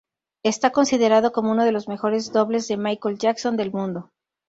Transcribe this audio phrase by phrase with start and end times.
[0.41, 4.09] Está considerado como uno de los mejores dobles de Michael Jackson del mundo.